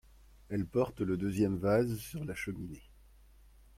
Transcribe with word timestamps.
Elle 0.49 0.65
porte 0.65 1.01
le 1.01 1.15
deuxième 1.15 1.57
vase 1.57 1.95
sur 1.99 2.25
la 2.25 2.33
cheminée. 2.33 2.81